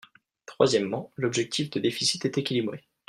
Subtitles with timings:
[0.47, 2.87] Troisièmement, l’objectif de déficit est équilibré.